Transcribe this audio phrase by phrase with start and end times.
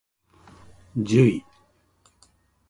[0.97, 1.45] じゅい